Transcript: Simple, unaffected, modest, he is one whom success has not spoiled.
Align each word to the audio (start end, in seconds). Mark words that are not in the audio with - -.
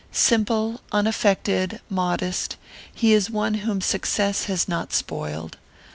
Simple, 0.11 0.81
unaffected, 0.91 1.79
modest, 1.87 2.57
he 2.91 3.13
is 3.13 3.29
one 3.29 3.53
whom 3.53 3.81
success 3.81 4.45
has 4.45 4.67
not 4.67 4.93
spoiled. 4.93 5.57